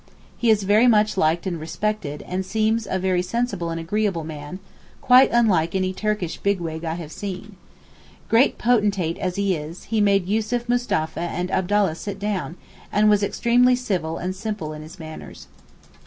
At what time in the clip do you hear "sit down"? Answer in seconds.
11.93-12.55